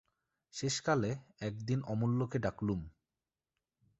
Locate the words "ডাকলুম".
2.39-2.81